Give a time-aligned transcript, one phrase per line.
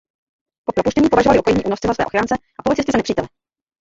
[0.65, 3.27] Po propuštění považovali rukojmí únosce za své ochránce a policisty za nepřítele.